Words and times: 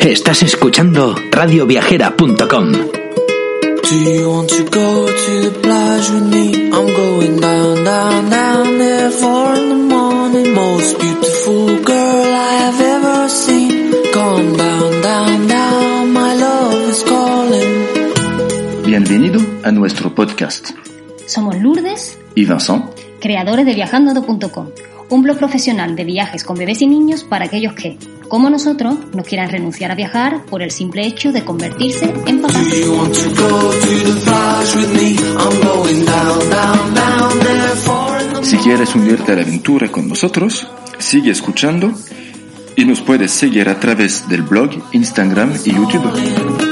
Estás 0.00 0.42
escuchando 0.42 1.14
radioviajera.com. 1.30 2.72
Do 2.72 3.94
you 3.94 4.30
want 4.30 4.48
to 4.50 4.64
go 4.64 5.06
to 5.06 5.40
the 5.42 5.58
plage 5.60 6.10
with 6.10 6.24
me? 6.32 6.70
I'm 6.70 6.86
going 6.86 7.40
down, 7.40 7.84
down, 7.84 8.30
down 8.30 8.78
there 8.78 9.10
four 9.10 9.54
in 9.56 9.68
the 9.68 9.94
morning. 9.94 10.54
Most 10.54 10.98
beautiful 11.00 11.82
girl 11.84 12.34
I 12.34 12.56
have 12.62 12.80
ever 12.80 13.28
seen. 13.28 13.92
Come 14.12 14.56
down, 14.56 15.02
down, 15.02 15.46
down, 15.48 16.12
my 16.12 16.34
love 16.34 16.88
is 16.88 17.02
calling. 17.02 18.84
Bienvenido 18.86 19.40
a 19.64 19.72
nuestro 19.72 20.14
podcast. 20.14 20.70
Somos 21.26 21.56
Lourdes, 21.56 22.18
Y 22.34 22.44
Vincent, 22.44 22.84
creadores 23.20 23.66
de 23.66 23.74
viajando.com, 23.74 24.70
un 25.10 25.22
blog 25.22 25.38
profesional 25.38 25.96
de 25.96 26.04
viajes 26.04 26.44
con 26.44 26.56
bebés 26.56 26.82
y 26.82 26.86
niños 26.86 27.24
para 27.24 27.46
aquellos 27.46 27.72
que, 27.74 27.98
como 28.28 28.50
nosotros, 28.50 28.96
no 29.14 29.22
quieran 29.22 29.50
renunciar 29.50 29.90
a 29.90 29.94
viajar 29.94 30.44
por 30.44 30.62
el 30.62 30.70
simple 30.70 31.06
hecho 31.06 31.32
de 31.32 31.44
convertirse 31.44 32.12
en 32.26 32.42
papás. 32.42 32.56
Si 38.42 38.56
quieres 38.58 38.94
unirte 38.94 39.32
a 39.32 39.36
la 39.36 39.42
aventura 39.42 39.90
con 39.90 40.08
nosotros, 40.08 40.68
sigue 40.98 41.30
escuchando 41.30 41.92
y 42.76 42.84
nos 42.84 43.00
puedes 43.00 43.32
seguir 43.32 43.68
a 43.68 43.80
través 43.80 44.28
del 44.28 44.42
blog, 44.42 44.70
Instagram 44.92 45.54
y 45.64 45.72
YouTube. 45.72 46.67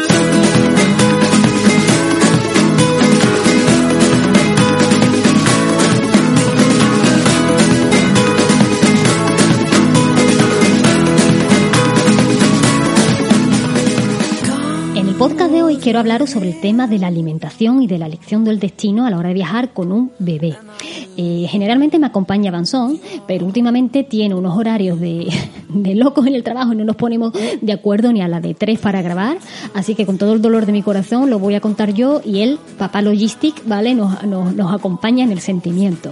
Quiero 15.86 16.00
hablaros 16.00 16.30
sobre 16.30 16.48
el 16.48 16.60
tema 16.60 16.88
de 16.88 16.98
la 16.98 17.06
alimentación 17.06 17.80
y 17.80 17.86
de 17.86 17.96
la 17.96 18.06
elección 18.06 18.42
del 18.42 18.58
destino 18.58 19.06
a 19.06 19.10
la 19.10 19.18
hora 19.18 19.28
de 19.28 19.36
viajar 19.36 19.72
con 19.72 19.92
un 19.92 20.10
bebé. 20.18 20.56
Eh, 21.16 21.46
generalmente 21.48 22.00
me 22.00 22.06
acompaña 22.08 22.50
Banzón, 22.50 22.98
pero 23.28 23.46
últimamente 23.46 24.02
tiene 24.02 24.34
unos 24.34 24.58
horarios 24.58 24.98
de, 25.00 25.30
locos 25.94 26.26
en 26.26 26.34
el 26.34 26.42
trabajo 26.42 26.74
no 26.74 26.84
nos 26.84 26.96
ponemos 26.96 27.32
de 27.60 27.72
acuerdo 27.72 28.12
ni 28.12 28.20
a 28.20 28.26
la 28.26 28.40
de 28.40 28.54
tres 28.54 28.80
para 28.80 29.00
grabar. 29.00 29.38
Así 29.74 29.94
que 29.94 30.06
con 30.06 30.18
todo 30.18 30.32
el 30.32 30.42
dolor 30.42 30.66
de 30.66 30.72
mi 30.72 30.82
corazón 30.82 31.30
lo 31.30 31.38
voy 31.38 31.54
a 31.54 31.60
contar 31.60 31.94
yo 31.94 32.20
y 32.24 32.40
él, 32.40 32.58
papá 32.78 33.00
Logistic, 33.00 33.64
¿vale? 33.64 33.94
Nos 33.94 34.74
acompaña 34.74 35.22
en 35.22 35.30
el 35.30 35.38
sentimiento. 35.38 36.10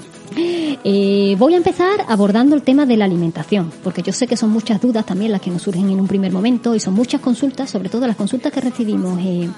Eh, 0.87 1.35
voy 1.39 1.55
a 1.55 1.57
empezar 1.57 2.05
abordando 2.09 2.55
el 2.55 2.63
tema 2.63 2.85
de 2.85 2.99
la 2.99 3.07
alimentación, 3.07 3.73
porque 3.83 4.03
yo 4.03 4.13
sé 4.13 4.27
que 4.27 4.37
son 4.37 4.51
muchas 4.51 4.83
dudas 4.83 5.07
también 5.07 5.33
las 5.33 5.41
que 5.41 5.51
nos 5.51 5.63
surgen 5.63 5.89
en 5.89 5.99
un 5.99 6.07
primer 6.07 6.31
momento 6.31 6.75
y 6.75 6.81
son 6.81 6.93
muchas 6.93 7.23
consultas, 7.23 7.71
sobre 7.71 7.89
todo 7.89 8.07
las 8.07 8.17
consultas 8.17 8.53
que 8.53 8.61
recibimos 8.61 9.19
eh, 9.23 9.49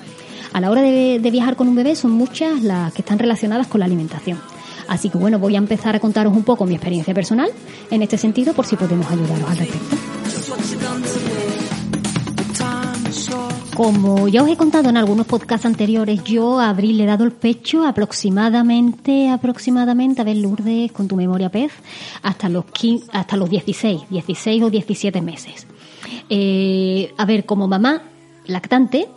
a 0.52 0.60
la 0.60 0.70
hora 0.70 0.82
de, 0.82 1.18
de 1.18 1.30
viajar 1.32 1.56
con 1.56 1.66
un 1.66 1.74
bebé, 1.74 1.96
son 1.96 2.12
muchas 2.12 2.62
las 2.62 2.92
que 2.92 3.02
están 3.02 3.18
relacionadas 3.18 3.66
con 3.66 3.80
la 3.80 3.86
alimentación. 3.86 4.38
Así 4.86 5.10
que 5.10 5.18
bueno, 5.18 5.40
voy 5.40 5.56
a 5.56 5.58
empezar 5.58 5.96
a 5.96 6.00
contaros 6.00 6.32
un 6.32 6.44
poco 6.44 6.64
mi 6.64 6.74
experiencia 6.74 7.12
personal 7.12 7.50
en 7.90 8.02
este 8.02 8.16
sentido 8.18 8.54
por 8.54 8.64
si 8.64 8.76
podemos 8.76 9.10
ayudaros 9.10 9.50
al 9.50 9.56
respecto. 9.56 9.96
Como 13.76 14.26
ya 14.26 14.42
os 14.42 14.48
he 14.48 14.56
contado 14.56 14.88
en 14.88 14.96
algunos 14.96 15.26
podcasts 15.26 15.66
anteriores, 15.66 16.24
yo 16.24 16.58
a 16.60 16.70
Abril 16.70 16.96
le 16.96 17.04
dado 17.04 17.24
el 17.24 17.32
pecho 17.32 17.86
aproximadamente, 17.86 19.28
aproximadamente, 19.28 20.22
a 20.22 20.24
ver 20.24 20.38
Lourdes, 20.38 20.92
con 20.92 21.06
tu 21.06 21.14
memoria 21.14 21.50
pez, 21.50 21.72
hasta 22.22 22.48
los, 22.48 22.64
15 22.64 23.10
hasta 23.12 23.36
los 23.36 23.50
16, 23.50 24.08
16 24.08 24.62
o 24.62 24.70
17 24.70 25.20
meses. 25.20 25.66
Eh, 26.30 27.12
a 27.18 27.26
ver, 27.26 27.44
como 27.44 27.68
mamá 27.68 28.00
lactante, 28.46 29.08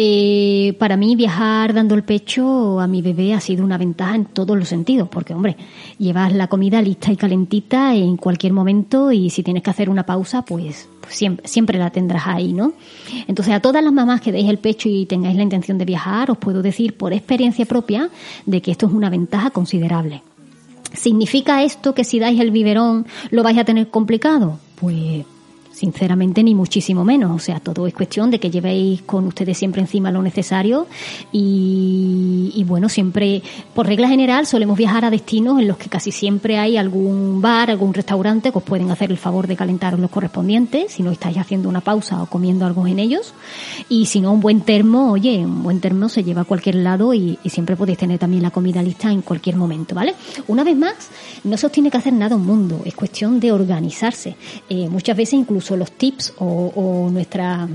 eh, 0.00 0.76
para 0.78 0.96
mí 0.96 1.16
viajar 1.16 1.74
dando 1.74 1.96
el 1.96 2.04
pecho 2.04 2.78
a 2.78 2.86
mi 2.86 3.02
bebé 3.02 3.34
ha 3.34 3.40
sido 3.40 3.64
una 3.64 3.76
ventaja 3.76 4.14
en 4.14 4.26
todos 4.26 4.56
los 4.56 4.68
sentidos, 4.68 5.08
porque 5.08 5.34
hombre, 5.34 5.56
llevas 5.98 6.32
la 6.32 6.46
comida 6.46 6.80
lista 6.80 7.10
y 7.10 7.16
calentita 7.16 7.96
en 7.96 8.16
cualquier 8.16 8.52
momento 8.52 9.10
y 9.10 9.28
si 9.30 9.42
tienes 9.42 9.64
que 9.64 9.70
hacer 9.70 9.90
una 9.90 10.06
pausa, 10.06 10.42
pues, 10.42 10.88
pues 11.00 11.16
siempre, 11.16 11.48
siempre 11.48 11.80
la 11.80 11.90
tendrás 11.90 12.28
ahí, 12.28 12.52
¿no? 12.52 12.74
Entonces 13.26 13.52
a 13.52 13.58
todas 13.58 13.82
las 13.82 13.92
mamás 13.92 14.20
que 14.20 14.30
deis 14.30 14.48
el 14.48 14.58
pecho 14.58 14.88
y 14.88 15.04
tengáis 15.04 15.36
la 15.36 15.42
intención 15.42 15.78
de 15.78 15.84
viajar, 15.84 16.30
os 16.30 16.38
puedo 16.38 16.62
decir 16.62 16.96
por 16.96 17.12
experiencia 17.12 17.66
propia 17.66 18.08
de 18.46 18.62
que 18.62 18.70
esto 18.70 18.86
es 18.86 18.92
una 18.92 19.10
ventaja 19.10 19.50
considerable. 19.50 20.22
¿Significa 20.92 21.64
esto 21.64 21.92
que 21.92 22.04
si 22.04 22.20
dais 22.20 22.38
el 22.38 22.52
biberón 22.52 23.04
lo 23.30 23.42
vais 23.42 23.58
a 23.58 23.64
tener 23.64 23.88
complicado? 23.90 24.60
Pues 24.76 25.24
Sinceramente, 25.78 26.42
ni 26.42 26.56
muchísimo 26.56 27.04
menos. 27.04 27.30
O 27.30 27.38
sea, 27.38 27.60
todo 27.60 27.86
es 27.86 27.94
cuestión 27.94 28.32
de 28.32 28.40
que 28.40 28.50
llevéis 28.50 29.02
con 29.02 29.28
ustedes 29.28 29.56
siempre 29.56 29.80
encima 29.80 30.10
lo 30.10 30.20
necesario 30.20 30.88
y, 31.30 32.64
bueno, 32.66 32.88
siempre, 32.88 33.44
por 33.74 33.86
regla 33.86 34.08
general, 34.08 34.44
solemos 34.44 34.76
viajar 34.76 35.04
a 35.04 35.10
destinos 35.10 35.60
en 35.60 35.68
los 35.68 35.76
que 35.76 35.88
casi 35.88 36.10
siempre 36.10 36.58
hay 36.58 36.76
algún 36.76 37.40
bar, 37.40 37.70
algún 37.70 37.94
restaurante 37.94 38.50
que 38.50 38.58
os 38.58 38.64
pueden 38.64 38.90
hacer 38.90 39.12
el 39.12 39.18
favor 39.18 39.46
de 39.46 39.54
calentar 39.54 39.96
los 39.96 40.10
correspondientes, 40.10 40.94
si 40.94 41.04
no 41.04 41.12
estáis 41.12 41.38
haciendo 41.38 41.68
una 41.68 41.80
pausa 41.80 42.24
o 42.24 42.26
comiendo 42.26 42.66
algo 42.66 42.84
en 42.88 42.98
ellos. 42.98 43.32
Y 43.88 44.06
si 44.06 44.20
no, 44.20 44.32
un 44.32 44.40
buen 44.40 44.62
termo, 44.62 45.12
oye, 45.12 45.46
un 45.46 45.62
buen 45.62 45.78
termo 45.78 46.08
se 46.08 46.24
lleva 46.24 46.42
a 46.42 46.44
cualquier 46.44 46.74
lado 46.74 47.14
y, 47.14 47.38
y 47.44 47.50
siempre 47.50 47.76
podéis 47.76 47.98
tener 47.98 48.18
también 48.18 48.42
la 48.42 48.50
comida 48.50 48.82
lista 48.82 49.12
en 49.12 49.22
cualquier 49.22 49.54
momento, 49.54 49.94
¿vale? 49.94 50.16
Una 50.48 50.64
vez 50.64 50.76
más, 50.76 51.08
no 51.44 51.56
se 51.56 51.66
os 51.66 51.70
tiene 51.70 51.88
que 51.88 51.98
hacer 51.98 52.14
nada 52.14 52.34
un 52.34 52.44
mundo, 52.44 52.82
es 52.84 52.96
cuestión 52.96 53.38
de 53.38 53.52
organizarse. 53.52 54.34
Eh, 54.68 54.88
muchas 54.88 55.16
veces 55.16 55.34
incluso 55.34 55.67
los 55.76 55.92
tips 55.92 56.34
o, 56.38 56.72
o 56.74 57.10
nuestra 57.10 57.68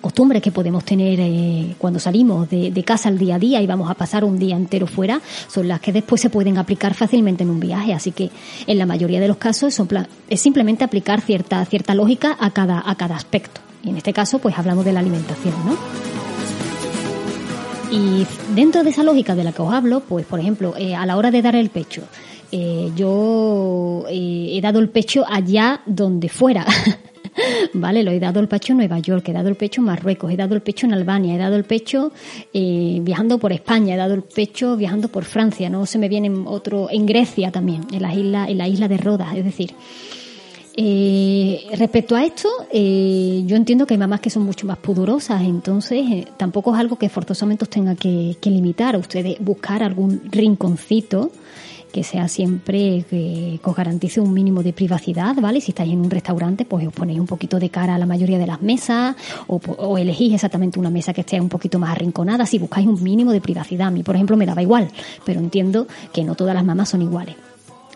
costumbre 0.00 0.40
que 0.40 0.50
podemos 0.50 0.84
tener 0.84 1.20
eh, 1.20 1.74
cuando 1.78 2.00
salimos 2.00 2.48
de, 2.50 2.70
de, 2.70 2.84
casa 2.84 3.08
al 3.08 3.18
día 3.18 3.36
a 3.36 3.38
día 3.38 3.62
y 3.62 3.66
vamos 3.66 3.90
a 3.90 3.94
pasar 3.94 4.24
un 4.24 4.38
día 4.38 4.56
entero 4.56 4.86
fuera 4.86 5.20
son 5.48 5.68
las 5.68 5.80
que 5.80 5.92
después 5.92 6.20
se 6.20 6.30
pueden 6.30 6.58
aplicar 6.58 6.94
fácilmente 6.94 7.44
en 7.44 7.50
un 7.50 7.60
viaje. 7.60 7.92
Así 7.92 8.12
que 8.12 8.30
en 8.66 8.78
la 8.78 8.86
mayoría 8.86 9.20
de 9.20 9.28
los 9.28 9.36
casos 9.36 9.74
son, 9.74 9.88
es 10.28 10.40
simplemente 10.40 10.84
aplicar 10.84 11.20
cierta 11.20 11.64
cierta 11.64 11.94
lógica 11.94 12.36
a 12.38 12.50
cada 12.50 12.82
a 12.84 12.94
cada 12.96 13.16
aspecto. 13.16 13.60
Y 13.84 13.90
en 13.90 13.96
este 13.96 14.12
caso 14.12 14.38
pues 14.38 14.58
hablamos 14.58 14.84
de 14.84 14.92
la 14.92 15.00
alimentación 15.00 15.54
no 15.64 15.76
y 17.92 18.26
dentro 18.54 18.82
de 18.82 18.90
esa 18.90 19.02
lógica 19.02 19.34
de 19.34 19.44
la 19.44 19.52
que 19.52 19.60
os 19.60 19.72
hablo 19.72 20.00
pues 20.00 20.24
por 20.24 20.40
ejemplo 20.40 20.74
eh, 20.78 20.94
a 20.94 21.04
la 21.04 21.16
hora 21.16 21.30
de 21.30 21.42
dar 21.42 21.54
el 21.54 21.68
pecho 21.68 22.02
eh, 22.50 22.90
yo 22.96 24.04
he 24.08 24.60
dado 24.62 24.78
el 24.78 24.88
pecho 24.88 25.24
allá 25.28 25.82
donde 25.84 26.30
fuera 26.30 26.64
¿vale? 27.74 28.02
Lo 28.02 28.10
he 28.10 28.20
dado 28.20 28.40
el 28.40 28.48
pecho 28.48 28.72
en 28.72 28.78
Nueva 28.78 28.98
York, 28.98 29.28
he 29.28 29.32
dado 29.32 29.48
el 29.48 29.56
pecho 29.56 29.80
en 29.80 29.86
Marruecos, 29.86 30.32
he 30.32 30.36
dado 30.36 30.54
el 30.54 30.62
pecho 30.62 30.86
en 30.86 30.94
Albania, 30.94 31.34
he 31.34 31.38
dado 31.38 31.56
el 31.56 31.64
pecho 31.64 32.12
eh, 32.52 32.98
viajando 33.02 33.38
por 33.38 33.52
España, 33.52 33.94
he 33.94 33.98
dado 33.98 34.14
el 34.14 34.22
pecho 34.22 34.76
viajando 34.76 35.08
por 35.08 35.24
Francia, 35.24 35.68
no 35.70 35.86
se 35.86 35.98
me 35.98 36.08
viene 36.08 36.30
otro, 36.46 36.88
en 36.90 37.06
Grecia 37.06 37.50
también, 37.50 37.86
en 37.92 38.02
la 38.02 38.14
isla, 38.14 38.46
en 38.48 38.58
la 38.58 38.68
isla 38.68 38.88
de 38.88 38.96
Rodas, 38.96 39.36
es 39.36 39.44
decir. 39.44 39.74
Eh, 40.74 41.66
respecto 41.76 42.16
a 42.16 42.24
esto, 42.24 42.48
eh, 42.72 43.42
yo 43.44 43.56
entiendo 43.56 43.86
que 43.86 43.92
hay 43.94 43.98
mamás 43.98 44.20
que 44.20 44.30
son 44.30 44.44
mucho 44.44 44.66
más 44.66 44.78
pudorosas, 44.78 45.42
entonces 45.42 46.04
eh, 46.10 46.26
tampoco 46.38 46.72
es 46.72 46.80
algo 46.80 46.96
que 46.96 47.10
forzosamente 47.10 47.64
os 47.64 47.68
tenga 47.68 47.94
que, 47.94 48.38
que 48.40 48.50
limitar 48.50 48.96
ustedes 48.96 49.36
buscar 49.38 49.82
algún 49.82 50.22
rinconcito 50.30 51.30
que 51.92 52.02
sea 52.02 52.26
siempre 52.26 53.04
que, 53.08 53.60
que, 53.62 53.70
os 53.70 53.76
garantice 53.76 54.20
un 54.20 54.32
mínimo 54.32 54.62
de 54.62 54.72
privacidad, 54.72 55.36
¿vale? 55.36 55.60
Si 55.60 55.70
estáis 55.70 55.92
en 55.92 56.00
un 56.00 56.10
restaurante, 56.10 56.64
pues 56.64 56.86
os 56.86 56.92
ponéis 56.92 57.20
un 57.20 57.26
poquito 57.26 57.60
de 57.60 57.68
cara 57.68 57.94
a 57.94 57.98
la 57.98 58.06
mayoría 58.06 58.38
de 58.38 58.46
las 58.46 58.62
mesas 58.62 59.14
o, 59.46 59.56
o, 59.56 59.98
elegís 59.98 60.34
exactamente 60.34 60.80
una 60.80 60.90
mesa 60.90 61.12
que 61.12 61.20
esté 61.20 61.40
un 61.40 61.48
poquito 61.48 61.78
más 61.78 61.90
arrinconada 61.90 62.46
si 62.46 62.58
buscáis 62.58 62.86
un 62.86 63.02
mínimo 63.02 63.32
de 63.32 63.40
privacidad. 63.40 63.88
A 63.88 63.90
mí, 63.90 64.02
por 64.02 64.14
ejemplo, 64.14 64.36
me 64.36 64.46
daba 64.46 64.62
igual, 64.62 64.88
pero 65.24 65.40
entiendo 65.40 65.86
que 66.12 66.24
no 66.24 66.34
todas 66.34 66.54
las 66.54 66.64
mamás 66.64 66.88
son 66.88 67.02
iguales. 67.02 67.51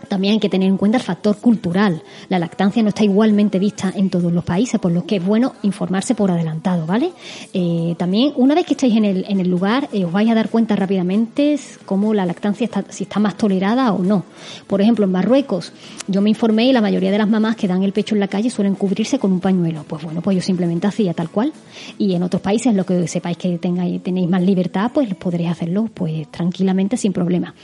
También 0.09 0.35
hay 0.35 0.41
que 0.41 0.49
tener 0.49 0.69
en 0.69 0.77
cuenta 0.77 0.99
el 0.99 1.05
factor 1.05 1.37
cultural. 1.39 2.03
La 2.29 2.39
lactancia 2.39 2.83
no 2.83 2.91
está 2.91 3.05
igualmente 3.05 3.59
vista 3.59 3.93
en 3.95 4.11
todos 4.11 4.33
los 4.33 4.45
países, 4.45 4.81
por 4.81 4.93
lo 4.93 5.07
que 5.07 5.17
es 5.17 5.25
bueno 5.25 5.55
informarse 5.63 6.15
por 6.15 6.31
adelantado, 6.31 6.87
¿vale? 6.87 7.11
Eh, 7.53 7.95
también, 7.99 8.33
una 8.37 8.55
vez 8.55 8.67
que 8.67 8.75
estáis 8.75 8.95
en 8.97 9.05
el, 9.05 9.25
en 9.29 9.41
el 9.41 9.49
lugar, 9.49 9.89
eh, 9.93 10.05
os 10.05 10.13
vais 10.13 10.31
a 10.31 10.35
dar 10.35 10.49
cuenta 10.49 10.77
rápidamente 10.77 11.59
cómo 11.85 12.15
la 12.15 12.27
lactancia 12.27 12.65
está, 12.65 12.85
si 12.89 13.05
está 13.05 13.21
más 13.21 13.37
tolerada 13.37 13.93
o 13.93 14.03
no. 14.03 14.25
Por 14.67 14.81
ejemplo, 14.81 15.05
en 15.05 15.13
Marruecos, 15.13 15.73
yo 16.07 16.21
me 16.21 16.31
informé 16.31 16.67
y 16.67 16.73
la 16.73 16.81
mayoría 16.81 17.11
de 17.11 17.19
las 17.19 17.29
mamás 17.29 17.57
que 17.57 17.69
dan 17.69 17.83
el 17.83 17.93
pecho 17.93 18.15
en 18.15 18.21
la 18.21 18.29
calle 18.29 18.51
suelen 18.51 18.75
cubrirse 18.75 19.19
con 19.19 19.33
un 19.33 19.41
pañuelo. 19.41 19.85
Pues 19.87 20.03
bueno, 20.03 20.21
pues 20.21 20.37
yo 20.37 20.43
simplemente 20.43 20.87
hacía 20.87 21.15
tal 21.15 21.31
cual. 21.31 21.53
Y 21.99 22.15
en 22.15 22.23
otros 22.23 22.43
países, 22.43 22.75
lo 22.75 22.85
que 22.85 23.07
sepáis 23.09 23.37
que 23.37 23.59
tengáis, 23.59 24.03
tenéis 24.03 24.29
más 24.29 24.43
libertad, 24.43 24.91
pues 24.93 25.15
podréis 25.15 25.51
hacerlo 25.51 25.89
pues 25.93 26.31
tranquilamente, 26.31 26.97
sin 26.97 27.13
problema. 27.13 27.55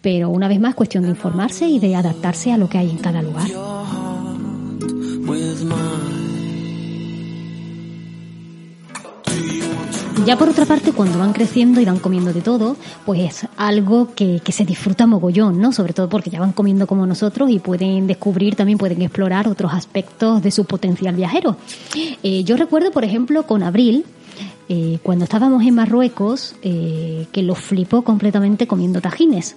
Pero 0.00 0.30
una 0.30 0.48
vez 0.48 0.60
más, 0.60 0.74
cuestión 0.74 1.04
de 1.04 1.10
informarse 1.10 1.66
y 1.66 1.78
de 1.78 1.89
adaptarse 1.94 2.52
a 2.52 2.58
lo 2.58 2.68
que 2.68 2.78
hay 2.78 2.90
en 2.90 2.98
cada 2.98 3.22
lugar. 3.22 3.48
Ya 10.26 10.36
por 10.36 10.50
otra 10.50 10.66
parte, 10.66 10.92
cuando 10.92 11.18
van 11.18 11.32
creciendo 11.32 11.80
y 11.80 11.86
van 11.86 11.98
comiendo 11.98 12.32
de 12.32 12.42
todo, 12.42 12.76
pues 13.06 13.20
es 13.20 13.48
algo 13.56 14.14
que, 14.14 14.40
que 14.44 14.52
se 14.52 14.66
disfruta 14.66 15.06
mogollón, 15.06 15.60
¿no? 15.60 15.72
Sobre 15.72 15.94
todo 15.94 16.10
porque 16.10 16.28
ya 16.28 16.40
van 16.40 16.52
comiendo 16.52 16.86
como 16.86 17.06
nosotros 17.06 17.50
y 17.50 17.58
pueden 17.58 18.06
descubrir, 18.06 18.54
también 18.54 18.76
pueden 18.76 19.00
explorar 19.00 19.48
otros 19.48 19.72
aspectos 19.72 20.42
de 20.42 20.50
su 20.50 20.66
potencial 20.66 21.16
viajero. 21.16 21.56
Eh, 22.22 22.44
yo 22.44 22.56
recuerdo, 22.56 22.90
por 22.90 23.02
ejemplo, 23.02 23.44
con 23.44 23.62
Abril, 23.62 24.04
eh, 24.72 25.00
cuando 25.02 25.24
estábamos 25.24 25.64
en 25.64 25.74
Marruecos, 25.74 26.54
eh, 26.62 27.26
que 27.32 27.42
lo 27.42 27.56
flipó 27.56 28.02
completamente 28.02 28.68
comiendo 28.68 29.00
tajines. 29.00 29.56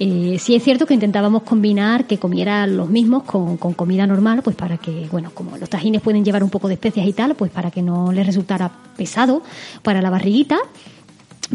Eh, 0.00 0.38
sí 0.40 0.56
es 0.56 0.64
cierto 0.64 0.86
que 0.86 0.94
intentábamos 0.94 1.44
combinar 1.44 2.08
que 2.08 2.18
comiera 2.18 2.66
los 2.66 2.90
mismos 2.90 3.22
con, 3.22 3.56
comida 3.56 4.08
normal, 4.08 4.42
pues 4.42 4.56
para 4.56 4.76
que, 4.76 5.06
bueno, 5.12 5.30
como 5.34 5.56
los 5.56 5.70
tajines 5.70 6.02
pueden 6.02 6.24
llevar 6.24 6.42
un 6.42 6.50
poco 6.50 6.66
de 6.66 6.74
especias 6.74 7.06
y 7.06 7.12
tal, 7.12 7.36
pues 7.36 7.52
para 7.52 7.70
que 7.70 7.80
no 7.80 8.10
le 8.10 8.24
resultara 8.24 8.72
pesado 8.96 9.40
para 9.84 10.02
la 10.02 10.10
barriguita 10.10 10.58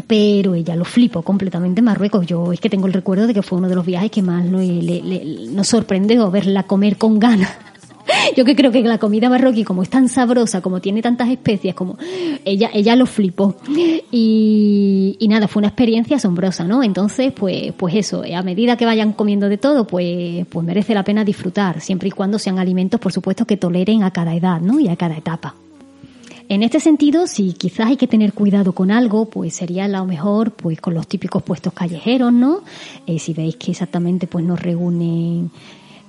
pero 0.06 0.54
ella 0.54 0.76
lo 0.76 0.84
flipó 0.84 1.22
completamente 1.22 1.80
en 1.80 1.86
Marruecos. 1.86 2.26
Yo 2.26 2.52
es 2.52 2.60
que 2.60 2.68
tengo 2.68 2.86
el 2.86 2.92
recuerdo 2.92 3.26
de 3.26 3.32
que 3.32 3.42
fue 3.42 3.58
uno 3.58 3.68
de 3.68 3.74
los 3.74 3.84
viajes 3.84 4.10
que 4.10 4.22
más 4.22 4.44
le, 4.44 5.48
nos 5.50 5.68
sorprendió 5.68 6.30
verla 6.30 6.64
comer 6.64 6.98
con 6.98 7.18
ganas 7.18 7.50
yo 8.34 8.44
que 8.44 8.56
creo 8.56 8.72
que 8.72 8.82
la 8.82 8.98
comida 8.98 9.28
marroquí, 9.28 9.64
como 9.64 9.82
es 9.82 9.90
tan 9.90 10.08
sabrosa, 10.08 10.60
como 10.60 10.80
tiene 10.80 11.02
tantas 11.02 11.28
especias, 11.28 11.74
como 11.74 11.98
ella, 12.44 12.70
ella 12.72 12.96
lo 12.96 13.06
flipó. 13.06 13.56
Y, 14.10 15.16
y 15.18 15.28
nada, 15.28 15.48
fue 15.48 15.60
una 15.60 15.68
experiencia 15.68 16.16
asombrosa, 16.16 16.64
¿no? 16.64 16.82
Entonces, 16.82 17.32
pues, 17.32 17.72
pues 17.76 17.94
eso, 17.94 18.22
a 18.34 18.42
medida 18.42 18.76
que 18.76 18.86
vayan 18.86 19.12
comiendo 19.12 19.48
de 19.48 19.58
todo, 19.58 19.86
pues, 19.86 20.46
pues 20.46 20.66
merece 20.66 20.94
la 20.94 21.04
pena 21.04 21.24
disfrutar, 21.24 21.80
siempre 21.80 22.08
y 22.08 22.12
cuando 22.12 22.38
sean 22.38 22.58
alimentos, 22.58 23.00
por 23.00 23.12
supuesto, 23.12 23.44
que 23.44 23.56
toleren 23.56 24.02
a 24.02 24.10
cada 24.10 24.34
edad, 24.34 24.60
¿no? 24.60 24.80
Y 24.80 24.88
a 24.88 24.96
cada 24.96 25.16
etapa. 25.16 25.54
En 26.48 26.62
este 26.62 26.78
sentido, 26.78 27.26
si 27.26 27.54
quizás 27.54 27.88
hay 27.88 27.96
que 27.96 28.06
tener 28.06 28.32
cuidado 28.32 28.72
con 28.72 28.92
algo, 28.92 29.24
pues 29.24 29.54
sería 29.54 29.88
lo 29.88 30.06
mejor, 30.06 30.52
pues 30.52 30.80
con 30.80 30.94
los 30.94 31.08
típicos 31.08 31.42
puestos 31.42 31.72
callejeros, 31.72 32.32
¿no? 32.32 32.60
Eh, 33.06 33.18
si 33.18 33.34
veis 33.34 33.56
que 33.56 33.72
exactamente, 33.72 34.28
pues 34.28 34.44
no 34.44 34.54
reúnen 34.54 35.50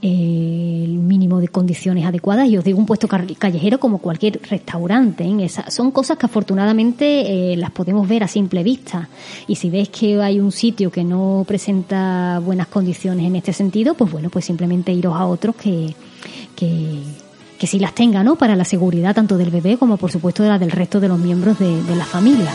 el 0.01 0.99
mínimo 0.99 1.39
de 1.39 1.47
condiciones 1.47 2.05
adecuadas 2.05 2.47
y 2.47 2.57
os 2.57 2.63
digo 2.63 2.77
un 2.77 2.85
puesto 2.85 3.07
callejero 3.07 3.79
como 3.79 3.97
cualquier 3.99 4.39
restaurante. 4.49 5.23
¿eh? 5.23 5.49
son 5.69 5.91
cosas 5.91 6.17
que 6.17 6.25
afortunadamente 6.25 7.53
eh, 7.53 7.57
las 7.57 7.71
podemos 7.71 8.07
ver 8.07 8.23
a 8.23 8.27
simple 8.27 8.63
vista 8.63 9.09
y 9.47 9.55
si 9.55 9.69
ves 9.69 9.89
que 9.89 10.21
hay 10.21 10.39
un 10.39 10.51
sitio 10.51 10.91
que 10.91 11.03
no 11.03 11.43
presenta 11.47 12.39
buenas 12.39 12.67
condiciones 12.67 13.25
en 13.25 13.35
este 13.35 13.53
sentido, 13.53 13.93
pues 13.95 14.11
bueno, 14.11 14.29
pues 14.29 14.45
simplemente 14.45 14.91
iros 14.91 15.15
a 15.15 15.25
otros 15.25 15.55
que, 15.55 15.93
que, 16.55 16.99
que 17.57 17.67
sí 17.67 17.79
las 17.79 17.95
tenga, 17.95 18.23
¿no? 18.23 18.35
Para 18.35 18.55
la 18.55 18.65
seguridad 18.65 19.15
tanto 19.15 19.37
del 19.37 19.49
bebé 19.49 19.77
como 19.77 19.97
por 19.97 20.11
supuesto 20.11 20.43
de 20.43 20.49
la 20.49 20.59
del 20.59 20.71
resto 20.71 20.99
de 20.99 21.07
los 21.07 21.19
miembros 21.19 21.57
de, 21.59 21.81
de 21.83 21.95
la 21.95 22.05
familia. 22.05 22.51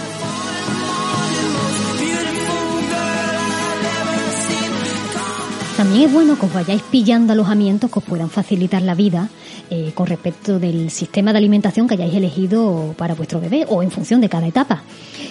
También 5.82 6.04
es 6.04 6.12
bueno 6.12 6.38
que 6.38 6.46
os 6.46 6.54
vayáis 6.54 6.80
pillando 6.80 7.32
alojamientos 7.32 7.90
que 7.90 7.98
os 7.98 8.04
puedan 8.04 8.30
facilitar 8.30 8.82
la 8.82 8.94
vida 8.94 9.28
eh, 9.68 9.90
con 9.96 10.06
respecto 10.06 10.60
del 10.60 10.90
sistema 10.92 11.32
de 11.32 11.38
alimentación 11.38 11.88
que 11.88 11.94
hayáis 11.94 12.14
elegido 12.14 12.94
para 12.96 13.16
vuestro 13.16 13.40
bebé 13.40 13.66
o 13.68 13.82
en 13.82 13.90
función 13.90 14.20
de 14.20 14.28
cada 14.28 14.46
etapa. 14.46 14.84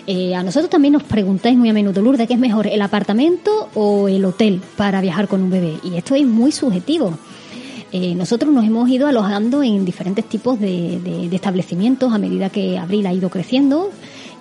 Eh, 0.05 0.35
a 0.35 0.43
nosotros 0.43 0.69
también 0.69 0.91
nos 0.91 1.03
preguntáis 1.03 1.57
muy 1.57 1.69
a 1.69 1.73
menudo, 1.73 2.01
Lourdes, 2.01 2.27
¿qué 2.27 2.33
es 2.33 2.39
mejor, 2.39 2.67
el 2.67 2.81
apartamento 2.81 3.69
o 3.75 4.09
el 4.09 4.25
hotel 4.25 4.61
para 4.75 4.99
viajar 4.99 5.29
con 5.29 5.41
un 5.41 5.51
bebé? 5.51 5.75
Y 5.85 5.95
esto 5.95 6.15
es 6.15 6.27
muy 6.27 6.51
subjetivo. 6.51 7.17
Eh, 7.93 8.13
nosotros 8.15 8.53
nos 8.53 8.65
hemos 8.65 8.89
ido 8.89 9.07
alojando 9.07 9.63
en 9.63 9.85
diferentes 9.85 10.25
tipos 10.25 10.59
de, 10.59 11.29
establecimientos 11.31 12.11
a 12.11 12.17
medida 12.17 12.49
que 12.49 12.77
Abril 12.77 13.05
ha 13.05 13.13
ido 13.13 13.29
creciendo. 13.29 13.89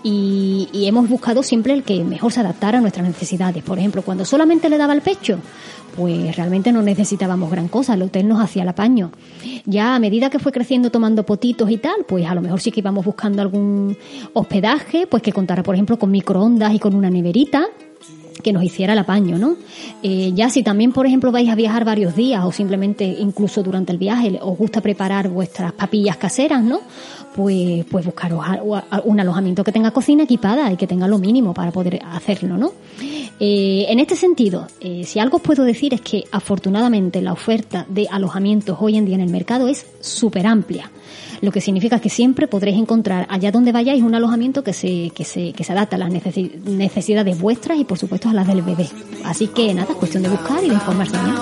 Y, 0.02 0.69
y, 0.73 0.87
hemos 0.87 1.08
buscado 1.08 1.43
siempre 1.43 1.75
el 1.75 1.82
que 1.82 2.02
mejor 2.05 2.32
se 2.32 2.41
adaptara 2.41 2.79
a 2.79 2.81
nuestras 2.81 3.06
necesidades. 3.06 3.62
Por 3.62 3.79
ejemplo, 3.79 4.00
cuando 4.00 4.25
solamente 4.25 4.70
le 4.70 4.79
daba 4.79 4.94
el 4.94 5.02
pecho, 5.02 5.38
pues 5.97 6.35
realmente 6.37 6.73
no 6.73 6.82
necesitábamos 6.82 7.50
gran 7.50 7.69
cosa, 7.69 7.94
el 7.94 8.02
hotel 8.02 8.29
nos 8.29 8.41
hacía 8.41 8.62
el 8.62 8.69
apaño. 8.69 9.11
Ya 9.67 9.94
a 9.94 9.99
medida 9.99 10.31
que 10.31 10.38
fue 10.38 10.52
creciendo 10.52 10.91
tomando 10.91 11.26
potitos 11.26 11.70
y 11.70 11.76
tal, 11.76 12.05
pues 12.08 12.26
a 12.26 12.35
lo 12.35 12.41
mejor 12.41 12.61
sí 12.61 12.70
que 12.70 12.81
íbamos 12.81 13.05
buscando 13.05 13.43
algún 13.43 13.97
hospedaje, 14.32 15.06
pues 15.06 15.23
que 15.23 15.32
contara, 15.32 15.62
por 15.62 15.75
ejemplo, 15.75 15.99
con 15.99 16.11
microondas 16.11 16.73
y 16.73 16.79
con 16.79 16.94
una 16.94 17.11
neverita 17.11 17.69
que 18.42 18.52
nos 18.52 18.62
hiciera 18.62 18.92
el 18.92 18.98
apaño, 18.98 19.38
¿no? 19.38 19.56
Eh, 20.02 20.32
ya 20.34 20.50
si 20.50 20.62
también, 20.62 20.92
por 20.92 21.06
ejemplo, 21.06 21.32
vais 21.32 21.48
a 21.48 21.54
viajar 21.54 21.84
varios 21.84 22.14
días 22.14 22.44
o 22.44 22.52
simplemente 22.52 23.04
incluso 23.04 23.62
durante 23.62 23.92
el 23.92 23.98
viaje 23.98 24.38
os 24.40 24.56
gusta 24.56 24.81
preparar 24.81 25.28
vuestras 25.28 25.72
papillas 25.72 26.16
caseras, 26.16 26.62
¿no? 26.62 26.81
Pues, 27.34 27.84
pues 27.84 28.04
buscaros 28.04 28.44
un 29.04 29.20
alojamiento 29.20 29.62
que 29.62 29.72
tenga 29.72 29.92
cocina 29.92 30.25
equipada 30.25 30.72
y 30.72 30.76
que 30.76 30.87
tenga 30.87 31.06
lo 31.06 31.19
mínimo 31.19 31.54
para 31.54 31.70
poder 31.70 32.00
hacerlo, 32.04 32.56
¿no? 32.56 32.72
Eh, 33.42 33.87
en 33.88 34.00
este 34.00 34.16
sentido, 34.16 34.66
eh, 34.81 35.04
si 35.04 35.19
algo 35.19 35.38
os 35.38 35.42
puedo 35.42 35.64
decir 35.64 35.94
es 35.94 36.02
que 36.02 36.25
afortunadamente 36.31 37.22
la 37.22 37.32
oferta 37.32 37.87
de 37.88 38.06
alojamientos 38.10 38.76
hoy 38.81 38.98
en 38.98 39.06
día 39.06 39.14
en 39.14 39.22
el 39.22 39.31
mercado 39.31 39.69
es 39.69 39.87
súper 40.00 40.46
amplia 40.46 40.90
lo 41.40 41.50
que 41.50 41.60
significa 41.60 42.00
que 42.00 42.10
siempre 42.10 42.46
podréis 42.46 42.78
encontrar 42.78 43.26
allá 43.31 43.50
donde 43.50 43.72
vayáis 43.72 44.02
un 44.02 44.14
alojamiento 44.14 44.62
que 44.62 44.72
se, 44.72 45.10
que 45.10 45.25
se, 45.25 45.52
que 45.52 45.64
se 45.64 45.72
adapta 45.72 45.96
a 45.96 45.98
las 45.98 46.10
necesidades 46.10 47.40
vuestras 47.40 47.78
y 47.78 47.84
por 47.84 47.98
supuesto 47.98 48.28
a 48.31 48.35
las 48.35 48.47
del 48.47 48.62
bebé. 48.62 48.88
Así 49.25 49.49
que 49.49 49.75
nada, 49.75 49.93
es 49.93 49.97
cuestión 49.97 50.23
de 50.23 50.29
buscar 50.29 50.62
y 50.65 50.69
de 50.69 50.75
informarse 50.75 51.17
bien. 51.19 51.35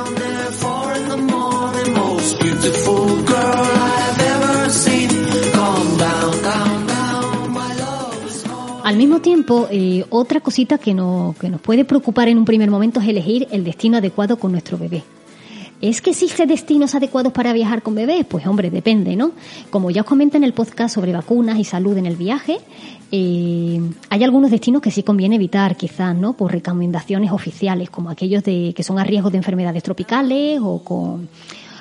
Al 8.85 8.97
mismo 8.97 9.21
tiempo, 9.21 9.69
eh, 9.71 10.05
otra 10.09 10.41
cosita 10.41 10.79
que, 10.79 10.95
no, 10.95 11.35
que 11.39 11.51
nos 11.51 11.61
puede 11.61 11.85
preocupar 11.85 12.29
en 12.29 12.39
un 12.39 12.47
primer 12.47 12.71
momento 12.71 13.01
es 13.01 13.09
elegir 13.09 13.47
el 13.51 13.63
destino 13.63 13.99
adecuado 13.99 14.39
con 14.39 14.51
nuestro 14.51 14.79
bebé. 14.79 15.03
¿Es 15.81 16.03
que 16.03 16.11
existe 16.11 16.45
destinos 16.47 16.97
adecuados 16.97 17.33
para 17.33 17.53
viajar 17.53 17.83
con 17.83 17.95
bebés? 17.95 18.25
Pues 18.25 18.47
hombre, 18.49 18.69
depende, 18.69 19.15
¿no? 19.15 19.31
Como 19.71 19.91
ya 19.93 20.01
os 20.01 20.07
comenté 20.09 20.37
en 20.37 20.43
el 20.43 20.53
podcast 20.53 20.93
sobre 20.93 21.13
vacunas 21.13 21.57
y 21.57 21.65
salud 21.65 21.97
en 21.97 22.07
el 22.07 22.17
viaje, 22.17 22.59
eh, 23.13 23.81
hay 24.11 24.25
algunos 24.25 24.51
destinos 24.51 24.83
que 24.83 24.91
sí 24.91 25.05
conviene 25.05 25.37
evitar, 25.37 25.77
quizás, 25.77 26.17
¿no? 26.17 26.33
Por 26.33 26.51
recomendaciones 26.51 27.31
oficiales, 27.31 27.91
como 27.91 28.11
aquellos 28.11 28.43
de 28.43 28.73
que 28.75 28.83
son 28.83 28.99
a 28.99 29.05
riesgo 29.05 29.31
de 29.31 29.37
enfermedades 29.37 29.85
tropicales 29.85 30.59
o 30.61 30.83
con 30.83 31.29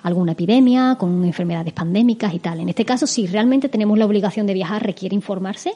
alguna 0.04 0.34
epidemia, 0.34 0.96
con 1.00 1.26
enfermedades 1.26 1.74
pandémicas 1.74 2.36
y 2.36 2.40
tal. 2.40 2.60
En 2.60 2.70
este 2.70 2.86
caso, 2.86 3.08
si 3.08 3.26
realmente 3.26 3.68
tenemos 3.68 3.98
la 3.98 4.06
obligación 4.06 4.46
de 4.46 4.54
viajar, 4.54 4.84
requiere 4.84 5.16
informarse 5.16 5.74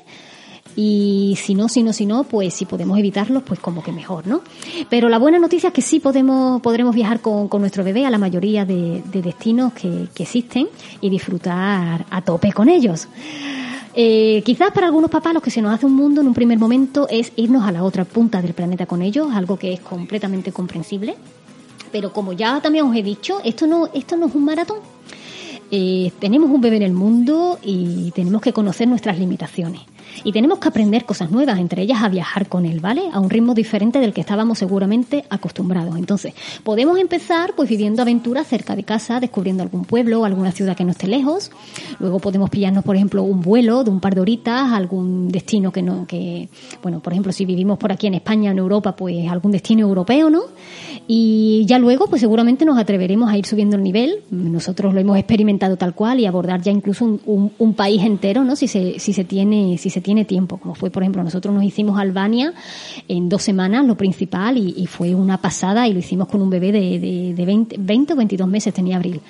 y 0.75 1.37
si 1.41 1.55
no, 1.55 1.67
si 1.69 1.83
no, 1.83 1.93
si 1.93 2.05
no, 2.05 2.23
pues 2.23 2.53
si 2.53 2.65
podemos 2.65 2.97
evitarlos, 2.97 3.43
pues 3.43 3.59
como 3.59 3.83
que 3.83 3.91
mejor, 3.91 4.27
¿no? 4.27 4.41
Pero 4.89 5.09
la 5.09 5.19
buena 5.19 5.39
noticia 5.39 5.67
es 5.67 5.73
que 5.73 5.81
sí 5.81 5.99
podemos, 5.99 6.61
podremos 6.61 6.95
viajar 6.95 7.19
con, 7.19 7.47
con 7.47 7.61
nuestro 7.61 7.83
bebé 7.83 8.05
a 8.05 8.09
la 8.09 8.17
mayoría 8.17 8.65
de, 8.65 9.03
de 9.05 9.21
destinos 9.21 9.73
que, 9.73 10.07
que, 10.13 10.23
existen 10.23 10.67
y 11.01 11.09
disfrutar 11.09 12.05
a 12.09 12.21
tope 12.21 12.53
con 12.53 12.69
ellos. 12.69 13.07
Eh, 13.93 14.41
quizás 14.45 14.71
para 14.71 14.87
algunos 14.87 15.11
papás 15.11 15.33
lo 15.33 15.41
que 15.41 15.51
se 15.51 15.61
nos 15.61 15.73
hace 15.73 15.85
un 15.85 15.95
mundo 15.95 16.21
en 16.21 16.27
un 16.27 16.33
primer 16.33 16.57
momento 16.57 17.07
es 17.09 17.33
irnos 17.35 17.67
a 17.67 17.71
la 17.73 17.83
otra 17.83 18.05
punta 18.05 18.41
del 18.41 18.53
planeta 18.53 18.85
con 18.85 19.01
ellos, 19.01 19.27
algo 19.33 19.57
que 19.57 19.73
es 19.73 19.81
completamente 19.81 20.51
comprensible. 20.51 21.15
Pero 21.91 22.13
como 22.13 22.31
ya 22.31 22.61
también 22.61 22.85
os 22.85 22.95
he 22.95 23.03
dicho, 23.03 23.39
esto 23.43 23.67
no, 23.67 23.89
esto 23.93 24.15
no 24.15 24.27
es 24.27 24.35
un 24.35 24.45
maratón. 24.45 24.77
Eh, 25.73 26.11
tenemos 26.19 26.49
un 26.49 26.59
bebé 26.59 26.75
en 26.75 26.83
el 26.83 26.91
mundo 26.91 27.57
y 27.63 28.11
tenemos 28.11 28.41
que 28.41 28.51
conocer 28.51 28.89
nuestras 28.89 29.17
limitaciones. 29.17 29.81
Y 30.25 30.33
tenemos 30.33 30.59
que 30.59 30.67
aprender 30.67 31.05
cosas 31.05 31.31
nuevas, 31.31 31.57
entre 31.57 31.83
ellas 31.83 32.03
a 32.03 32.09
viajar 32.09 32.47
con 32.47 32.65
él, 32.65 32.81
¿vale? 32.81 33.03
A 33.13 33.19
un 33.21 33.29
ritmo 33.29 33.53
diferente 33.53 33.99
del 33.99 34.11
que 34.13 34.19
estábamos 34.19 34.59
seguramente 34.59 35.23
acostumbrados. 35.29 35.95
Entonces, 35.95 36.33
podemos 36.63 36.99
empezar 36.99 37.53
pues 37.55 37.69
viviendo 37.69 38.01
aventuras 38.01 38.47
cerca 38.47 38.75
de 38.75 38.83
casa, 38.83 39.21
descubriendo 39.21 39.63
algún 39.63 39.85
pueblo 39.85 40.21
o 40.21 40.25
alguna 40.25 40.51
ciudad 40.51 40.75
que 40.75 40.83
no 40.83 40.91
esté 40.91 41.07
lejos. 41.07 41.51
Luego 41.99 42.19
podemos 42.19 42.49
pillarnos, 42.49 42.83
por 42.83 42.97
ejemplo, 42.97 43.23
un 43.23 43.41
vuelo 43.41 43.85
de 43.85 43.91
un 43.91 44.01
par 44.01 44.13
de 44.13 44.21
horitas, 44.21 44.73
algún 44.73 45.29
destino 45.29 45.71
que 45.71 45.81
no, 45.81 46.05
que, 46.05 46.49
bueno, 46.83 46.99
por 46.99 47.13
ejemplo, 47.13 47.31
si 47.31 47.45
vivimos 47.45 47.77
por 47.77 47.93
aquí 47.93 48.07
en 48.07 48.15
España, 48.15 48.51
en 48.51 48.57
Europa, 48.57 48.95
pues 48.95 49.29
algún 49.29 49.51
destino 49.51 49.87
europeo, 49.87 50.29
¿no? 50.29 50.41
Y 51.07 51.65
ya 51.67 51.79
luego, 51.79 52.07
pues 52.07 52.19
seguramente 52.19 52.65
nos 52.65 52.77
atreveremos 52.77 53.31
a 53.31 53.37
ir 53.37 53.45
subiendo 53.45 53.77
el 53.77 53.83
nivel. 53.83 54.23
Nosotros 54.29 54.93
lo 54.93 54.99
hemos 54.99 55.17
experimentado 55.17 55.60
tal 55.69 55.93
cual 55.93 56.19
y 56.19 56.25
abordar 56.25 56.61
ya 56.61 56.71
incluso 56.71 57.05
un, 57.05 57.21
un, 57.25 57.51
un 57.57 57.73
país 57.73 58.03
entero, 58.03 58.43
¿no? 58.43 58.55
Si 58.55 58.67
se, 58.67 58.99
si 58.99 59.13
se 59.13 59.23
tiene, 59.23 59.77
si 59.77 59.89
se 59.89 60.01
tiene 60.01 60.25
tiempo, 60.25 60.57
como 60.57 60.75
fue, 60.75 60.89
por 60.89 61.03
ejemplo, 61.03 61.23
nosotros 61.23 61.53
nos 61.53 61.63
hicimos 61.63 61.99
Albania 61.99 62.53
en 63.07 63.29
dos 63.29 63.43
semanas, 63.43 63.85
lo 63.85 63.95
principal, 63.95 64.57
y, 64.57 64.85
fue 64.87 65.15
una 65.15 65.37
pasada, 65.37 65.87
y 65.87 65.93
lo 65.93 65.99
hicimos 65.99 66.27
con 66.27 66.41
un 66.41 66.49
bebé 66.49 66.71
de, 66.71 66.99
de, 66.99 67.33
de 67.33 67.45
20, 67.45 67.75
20 67.79 68.13
o 68.13 68.15
22 68.15 68.47
meses, 68.47 68.73
tenía 68.73 68.97
abril. 68.97 69.21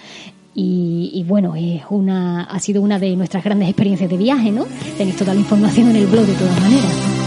Y, 0.54 1.12
y, 1.14 1.24
bueno, 1.24 1.56
es 1.56 1.84
una, 1.90 2.44
ha 2.44 2.60
sido 2.60 2.82
una 2.82 3.00
de 3.00 3.16
nuestras 3.16 3.44
grandes 3.44 3.70
experiencias 3.70 4.10
de 4.10 4.18
viaje, 4.18 4.52
¿no? 4.52 4.66
Tenéis 4.98 5.18
toda 5.18 5.34
la 5.34 5.40
información 5.40 5.90
en 5.90 5.96
el 5.98 6.08
blog 6.08 6.26
de 6.26 6.34
todas 6.34 6.60
maneras. 6.62 7.21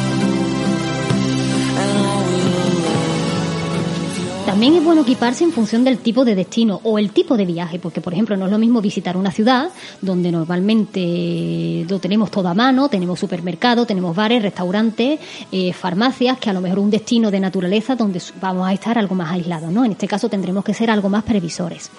También 4.54 4.76
es 4.76 4.84
bueno 4.84 5.02
equiparse 5.02 5.42
en 5.42 5.50
función 5.50 5.82
del 5.82 5.98
tipo 5.98 6.24
de 6.24 6.36
destino 6.36 6.80
o 6.84 6.96
el 6.96 7.10
tipo 7.10 7.36
de 7.36 7.44
viaje, 7.44 7.80
porque 7.80 8.00
por 8.00 8.12
ejemplo 8.12 8.36
no 8.36 8.44
es 8.44 8.52
lo 8.52 8.58
mismo 8.58 8.80
visitar 8.80 9.16
una 9.16 9.32
ciudad 9.32 9.68
donde 10.00 10.30
normalmente 10.30 11.84
lo 11.88 11.98
tenemos 11.98 12.30
todo 12.30 12.46
a 12.46 12.54
mano, 12.54 12.88
tenemos 12.88 13.18
supermercados, 13.18 13.84
tenemos 13.84 14.14
bares, 14.14 14.40
restaurantes, 14.40 15.18
eh, 15.50 15.72
farmacias, 15.72 16.38
que 16.38 16.50
a 16.50 16.52
lo 16.52 16.60
mejor 16.60 16.78
un 16.78 16.88
destino 16.88 17.32
de 17.32 17.40
naturaleza 17.40 17.96
donde 17.96 18.22
vamos 18.40 18.68
a 18.68 18.72
estar 18.72 18.96
algo 18.96 19.16
más 19.16 19.32
aislados, 19.32 19.72
¿no? 19.72 19.84
En 19.84 19.90
este 19.90 20.06
caso 20.06 20.28
tendremos 20.28 20.64
que 20.64 20.72
ser 20.72 20.88
algo 20.88 21.08
más 21.08 21.24
previsores. 21.24 21.90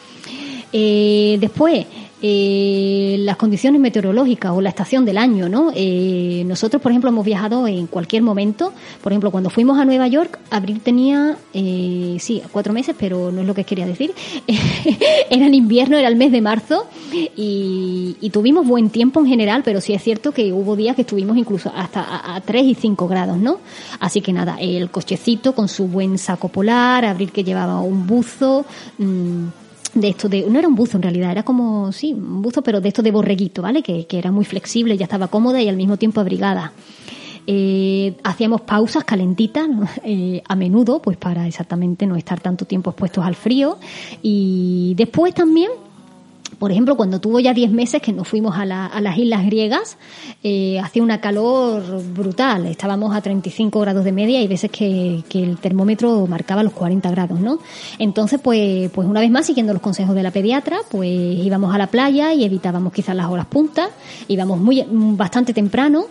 Eh, 0.71 1.37
después, 1.41 1.85
eh, 2.21 3.17
las 3.19 3.35
condiciones 3.35 3.81
meteorológicas 3.81 4.51
o 4.51 4.61
la 4.61 4.69
estación 4.69 5.03
del 5.03 5.17
año, 5.17 5.49
¿no? 5.49 5.71
Eh, 5.75 6.43
nosotros, 6.45 6.81
por 6.81 6.91
ejemplo, 6.91 7.09
hemos 7.09 7.25
viajado 7.25 7.67
en 7.67 7.87
cualquier 7.87 8.23
momento. 8.23 8.73
Por 9.01 9.11
ejemplo, 9.11 9.31
cuando 9.31 9.49
fuimos 9.49 9.77
a 9.77 9.85
Nueva 9.85 10.07
York, 10.07 10.39
abril 10.49 10.79
tenía, 10.81 11.37
eh, 11.53 12.17
sí, 12.19 12.41
cuatro 12.51 12.73
meses, 12.73 12.95
pero 12.97 13.31
no 13.31 13.41
es 13.41 13.47
lo 13.47 13.53
que 13.53 13.65
quería 13.65 13.85
decir. 13.85 14.13
era 15.29 15.45
en 15.45 15.53
invierno, 15.53 15.97
era 15.97 16.07
el 16.07 16.15
mes 16.15 16.31
de 16.31 16.41
marzo 16.41 16.87
y, 17.35 18.29
tuvimos 18.31 18.67
buen 18.67 18.89
tiempo 18.89 19.21
en 19.21 19.27
general, 19.27 19.61
pero 19.63 19.79
sí 19.79 19.93
es 19.93 20.03
cierto 20.03 20.33
que 20.33 20.51
hubo 20.51 20.75
días 20.75 20.93
que 20.95 21.03
estuvimos 21.03 21.37
incluso 21.37 21.71
hasta 21.73 22.35
a, 22.35 22.41
3 22.41 22.65
y 22.65 22.75
5 22.75 23.07
grados, 23.07 23.37
¿no? 23.37 23.59
Así 24.01 24.19
que 24.19 24.33
nada, 24.33 24.57
el 24.59 24.89
cochecito 24.89 25.55
con 25.55 25.69
su 25.69 25.87
buen 25.87 26.17
saco 26.17 26.49
polar, 26.49 27.05
abril 27.05 27.31
que 27.31 27.45
llevaba 27.45 27.79
un 27.79 28.05
buzo. 28.05 28.65
Mmm, 28.97 29.45
de 29.95 30.09
esto 30.09 30.29
de, 30.29 30.45
no 30.47 30.59
era 30.59 30.67
un 30.67 30.75
buzo 30.75 30.97
en 30.97 31.03
realidad, 31.03 31.31
era 31.31 31.43
como, 31.43 31.91
sí, 31.91 32.13
un 32.13 32.41
buzo, 32.41 32.61
pero 32.61 32.81
de 32.81 32.89
esto 32.89 33.01
de 33.01 33.11
borreguito, 33.11 33.61
¿vale? 33.61 33.81
Que, 33.81 34.05
que 34.05 34.19
era 34.19 34.31
muy 34.31 34.45
flexible, 34.45 34.97
ya 34.97 35.05
estaba 35.05 35.29
cómoda 35.29 35.61
y 35.61 35.69
al 35.69 35.77
mismo 35.77 35.97
tiempo 35.97 36.19
abrigada. 36.21 36.73
Eh, 37.47 38.17
hacíamos 38.23 38.61
pausas 38.61 39.03
calentitas 39.03 39.67
eh, 40.03 40.41
a 40.47 40.55
menudo, 40.55 41.01
pues 41.01 41.17
para 41.17 41.47
exactamente 41.47 42.05
no 42.05 42.15
estar 42.15 42.39
tanto 42.39 42.65
tiempo 42.65 42.91
expuestos 42.91 43.25
al 43.25 43.35
frío. 43.35 43.77
Y 44.21 44.93
después 44.95 45.33
también 45.33 45.71
por 46.59 46.71
ejemplo, 46.71 46.95
cuando 46.95 47.19
tuvo 47.19 47.39
ya 47.39 47.53
10 47.53 47.71
meses 47.71 48.01
que 48.01 48.11
nos 48.11 48.27
fuimos 48.27 48.55
a, 48.57 48.65
las 48.65 49.17
islas 49.17 49.45
griegas, 49.45 49.97
eh, 50.43 50.79
hacía 50.79 51.03
una 51.03 51.21
calor 51.21 51.83
brutal. 52.13 52.65
Estábamos 52.65 53.15
a 53.15 53.21
35 53.21 53.79
grados 53.79 54.03
de 54.05 54.11
media 54.11 54.41
y 54.41 54.47
veces 54.47 54.71
que, 54.71 55.23
el 55.33 55.57
termómetro 55.57 56.25
marcaba 56.27 56.63
los 56.63 56.73
40 56.73 57.11
grados, 57.11 57.39
¿no? 57.39 57.59
Entonces, 57.99 58.39
pues, 58.41 58.89
pues 58.91 59.07
una 59.07 59.19
vez 59.19 59.29
más, 59.29 59.45
siguiendo 59.45 59.73
los 59.73 59.81
consejos 59.81 60.15
de 60.15 60.23
la 60.23 60.31
pediatra, 60.31 60.79
pues 60.89 61.09
íbamos 61.09 61.73
a 61.73 61.77
la 61.77 61.87
playa 61.87 62.33
y 62.33 62.43
evitábamos 62.43 62.93
quizás 62.93 63.15
las 63.15 63.27
horas 63.27 63.45
puntas, 63.45 63.89
íbamos 64.27 64.59
muy, 64.59 64.85
bastante 64.89 65.53
temprano 65.53 66.05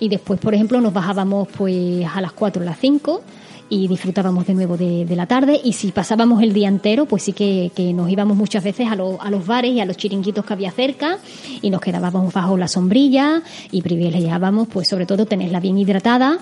y 0.00 0.08
después, 0.08 0.40
por 0.40 0.54
ejemplo, 0.54 0.80
nos 0.80 0.92
bajábamos 0.92 1.48
pues 1.56 2.04
a 2.06 2.20
las 2.20 2.32
4 2.32 2.62
o 2.62 2.64
las 2.64 2.78
5 2.78 3.22
y 3.68 3.88
disfrutábamos 3.88 4.46
de 4.46 4.54
nuevo 4.54 4.76
de, 4.76 5.06
la 5.16 5.26
tarde 5.26 5.60
y 5.62 5.72
si 5.74 5.92
pasábamos 5.92 6.42
el 6.42 6.52
día 6.52 6.68
entero 6.68 7.06
pues 7.06 7.22
sí 7.22 7.32
que, 7.32 7.70
nos 7.94 8.10
íbamos 8.10 8.36
muchas 8.36 8.64
veces 8.64 8.88
a, 8.88 8.92
a, 8.92 9.30
los 9.30 9.46
bares 9.46 9.72
y 9.72 9.80
a 9.80 9.84
los 9.84 9.96
chiringuitos 9.96 10.44
que 10.44 10.52
había 10.52 10.70
cerca 10.70 11.18
y 11.60 11.70
nos 11.70 11.80
quedábamos 11.80 12.32
bajo 12.32 12.56
la 12.56 12.68
sombrilla 12.68 13.42
y 13.70 13.82
privilegiábamos 13.82 14.68
pues 14.68 14.88
sobre 14.88 15.06
todo 15.06 15.26
tenerla 15.26 15.60
bien 15.60 15.78
hidratada 15.78 16.38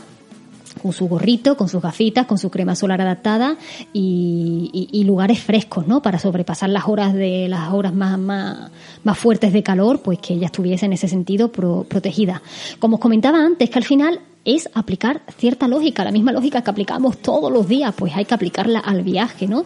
con 0.80 0.92
su 0.92 1.08
gorrito, 1.08 1.56
con 1.56 1.68
sus 1.68 1.82
gafitas, 1.82 2.26
con 2.26 2.38
su 2.38 2.50
crema 2.50 2.74
solar 2.74 3.00
adaptada 3.00 3.56
y, 3.92 5.02
lugares 5.04 5.40
frescos, 5.40 5.86
¿no? 5.88 6.02
Para 6.02 6.18
sobrepasar 6.18 6.70
las 6.70 6.86
horas 6.86 7.14
de 7.14 7.48
las 7.48 7.72
horas 7.72 7.92
más, 7.92 8.18
más, 8.18 8.70
más 9.02 9.18
fuertes 9.18 9.52
de 9.52 9.62
calor, 9.62 10.02
pues 10.02 10.18
que 10.20 10.34
ella 10.34 10.46
estuviese 10.46 10.86
en 10.86 10.92
ese 10.92 11.08
sentido 11.08 11.50
protegida. 11.50 12.42
Como 12.78 12.96
os 12.96 13.00
comentaba 13.00 13.38
antes, 13.38 13.70
que 13.70 13.78
al 13.78 13.84
final 13.84 14.20
es 14.44 14.70
aplicar 14.72 15.22
cierta 15.36 15.68
lógica, 15.68 16.04
la 16.04 16.12
misma 16.12 16.32
lógica 16.32 16.62
que 16.62 16.70
aplicamos 16.70 17.18
todos 17.18 17.52
los 17.52 17.68
días, 17.68 17.94
pues 17.96 18.14
hay 18.16 18.24
que 18.24 18.34
aplicarla 18.34 18.78
al 18.78 19.02
viaje, 19.02 19.46
¿no? 19.46 19.64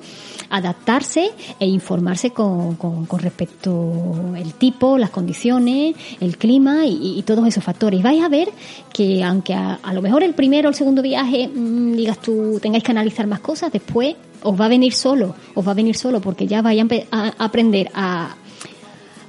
Adaptarse 0.50 1.30
e 1.60 1.66
informarse 1.66 2.30
con, 2.30 2.74
con, 2.76 3.06
respecto 3.18 4.32
al 4.34 4.54
tipo, 4.54 4.98
las 4.98 5.10
condiciones, 5.10 5.94
el 6.20 6.36
clima 6.36 6.86
y, 6.86 7.22
todos 7.24 7.46
esos 7.46 7.62
factores. 7.62 8.02
Vais 8.02 8.22
a 8.22 8.28
ver 8.28 8.48
que 8.92 9.22
aunque 9.22 9.54
a, 9.54 9.78
lo 9.92 10.02
mejor 10.02 10.22
el 10.22 10.34
primero 10.34 10.68
o 10.68 10.70
el 10.70 10.74
segundo 10.74 11.02
viaje, 11.02 11.48
mm, 11.48 11.92
digas 11.92 12.18
tú, 12.20 12.58
tengáis 12.60 12.82
que 12.84 12.90
analizar 12.90 13.26
más 13.26 13.40
cosas, 13.40 13.72
después 13.72 14.16
os 14.42 14.60
va 14.60 14.66
a 14.66 14.68
venir 14.68 14.92
solo, 14.92 15.34
os 15.54 15.66
va 15.66 15.70
a 15.70 15.74
venir 15.74 15.96
solo 15.96 16.20
porque 16.20 16.46
ya 16.46 16.60
vais 16.60 16.84
a, 17.10 17.32
aprender 17.38 17.90
a, 17.94 18.34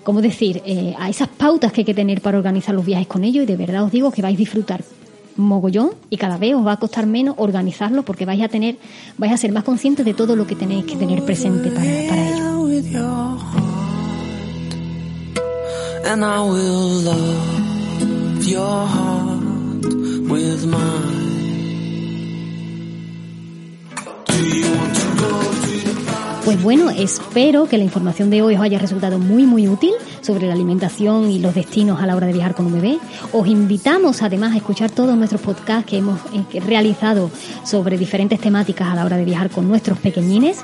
¿cómo 0.03 0.21
decir?, 0.21 0.61
eh, 0.65 0.93
a 0.97 1.09
esas 1.09 1.29
pautas 1.29 1.71
que 1.71 1.81
hay 1.81 1.85
que 1.85 1.93
tener 1.93 2.21
para 2.21 2.37
organizar 2.37 2.75
los 2.75 2.85
viajes 2.85 3.07
con 3.07 3.23
ellos 3.23 3.43
y 3.43 3.47
de 3.47 3.55
verdad 3.55 3.83
os 3.83 3.91
digo 3.91 4.11
que 4.11 4.21
vais 4.21 4.35
a 4.35 4.37
disfrutar 4.37 4.83
mogollón 5.35 5.91
y 6.09 6.17
cada 6.17 6.37
vez 6.37 6.55
os 6.55 6.65
va 6.65 6.73
a 6.73 6.77
costar 6.77 7.05
menos 7.05 7.35
organizarlo 7.37 8.03
porque 8.03 8.25
vais 8.25 8.41
a 8.41 8.47
tener, 8.47 8.77
vais 9.17 9.33
a 9.33 9.37
ser 9.37 9.51
más 9.51 9.63
conscientes 9.63 10.05
de 10.05 10.13
todo 10.13 10.35
lo 10.35 10.47
que 10.47 10.55
tenéis 10.55 10.85
que 10.85 10.95
tener 10.95 11.23
presente 11.23 11.69
para, 11.69 11.85
para 12.09 12.29
ello. 12.29 12.45
Pues 26.45 26.61
bueno, 26.61 26.91
espero 26.91 27.65
que 27.65 27.79
la 27.79 27.83
información 27.83 28.29
de 28.29 28.43
hoy 28.43 28.53
os 28.53 28.61
haya 28.61 28.77
resultado 28.77 29.17
muy 29.17 29.47
muy 29.47 29.67
útil 29.67 29.93
sobre 30.21 30.45
la 30.45 30.53
alimentación 30.53 31.31
y 31.31 31.39
los 31.39 31.55
destinos 31.55 31.99
a 31.99 32.05
la 32.05 32.15
hora 32.15 32.27
de 32.27 32.33
viajar 32.33 32.53
con 32.53 32.67
un 32.67 32.73
bebé. 32.73 32.99
Os 33.33 33.47
invitamos 33.47 34.21
además 34.21 34.53
a 34.53 34.57
escuchar 34.57 34.91
todos 34.91 35.17
nuestros 35.17 35.41
podcasts 35.41 35.89
que 35.89 35.97
hemos 35.97 36.19
eh, 36.53 36.59
realizado 36.59 37.31
sobre 37.63 37.97
diferentes 37.97 38.39
temáticas 38.39 38.89
a 38.89 38.93
la 38.95 39.05
hora 39.05 39.17
de 39.17 39.25
viajar 39.25 39.49
con 39.49 39.67
nuestros 39.67 39.97
pequeñines. 39.97 40.63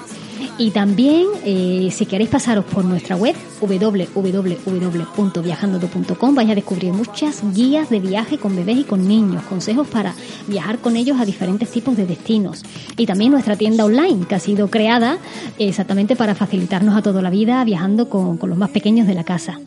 Y 0.58 0.72
también, 0.72 1.28
eh, 1.44 1.90
si 1.92 2.06
queréis 2.06 2.30
pasaros 2.30 2.64
por 2.66 2.86
nuestra 2.86 3.16
web 3.16 3.36
www.viajandodo.com, 3.60 6.36
vais 6.36 6.50
a 6.50 6.56
descubrir 6.56 6.94
muchas 6.94 7.44
guías 7.54 7.90
de 7.90 8.00
viaje 8.00 8.38
con 8.38 8.56
bebés 8.56 8.78
y 8.78 8.84
con 8.84 9.08
niños, 9.08 9.44
consejos 9.44 9.88
para 9.88 10.14
viajar 10.48 10.80
con 10.80 10.98
ellos 10.98 11.20
a 11.20 11.26
diferentes 11.26 11.70
tipos 11.72 11.98
de 11.98 12.06
destinos. 12.06 12.64
Y 12.98 13.06
también 13.06 13.32
nuestra 13.32 13.56
tienda 13.56 13.86
online, 13.86 14.26
que 14.28 14.36
ha 14.36 14.40
sido 14.40 14.70
creada 14.70 15.18
exactamente 15.58 16.16
para 16.16 16.36
facilitarnos 16.36 16.96
a 16.96 17.02
toda 17.02 17.22
la 17.22 17.30
vida 17.30 17.64
viajando 17.64 18.10
con 18.10 18.40
los 18.42 18.58
más 18.58 18.70
pequeños 18.70 19.08
de 19.08 19.16
la 19.16 19.24
casa. 19.24 19.60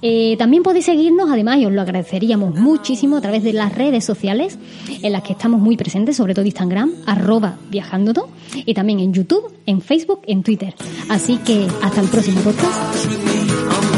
Eh, 0.00 0.36
también 0.38 0.62
podéis 0.62 0.84
seguirnos, 0.84 1.30
además, 1.30 1.58
y 1.58 1.66
os 1.66 1.72
lo 1.72 1.80
agradeceríamos 1.80 2.54
muchísimo 2.54 3.16
a 3.16 3.20
través 3.20 3.42
de 3.42 3.52
las 3.52 3.74
redes 3.74 4.04
sociales 4.04 4.58
en 5.02 5.12
las 5.12 5.22
que 5.22 5.32
estamos 5.32 5.60
muy 5.60 5.76
presentes, 5.76 6.16
sobre 6.16 6.34
todo 6.34 6.44
Instagram, 6.44 6.92
arroba 7.06 7.58
viajándoto, 7.70 8.28
y 8.54 8.74
también 8.74 9.00
en 9.00 9.12
YouTube, 9.12 9.52
en 9.66 9.80
Facebook, 9.80 10.20
en 10.26 10.42
Twitter. 10.42 10.74
Así 11.08 11.38
que 11.38 11.66
hasta 11.82 12.00
el 12.00 12.08
próximo 12.08 12.40
podcast. 12.40 13.97